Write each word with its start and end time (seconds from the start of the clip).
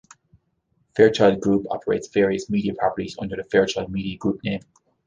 Fairchild 0.95 1.39
Group 1.41 1.67
operates 1.69 2.07
various 2.07 2.49
media 2.49 2.73
properties 2.73 3.15
under 3.19 3.35
the 3.35 3.43
Fairchild 3.43 3.91
Media 3.91 4.17
Group 4.17 4.43
name. 4.43 4.61